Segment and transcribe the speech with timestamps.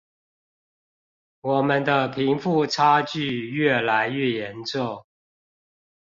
[1.41, 5.05] 我們的貧富差距越來越嚴重